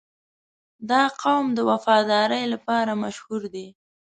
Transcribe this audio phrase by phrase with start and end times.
[0.89, 3.67] •دا قوم د وفادارۍ لپاره مشهور دی.